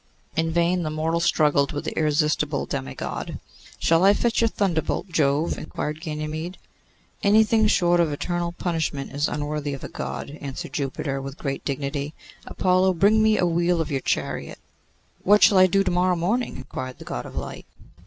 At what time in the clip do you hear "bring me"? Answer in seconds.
12.95-13.37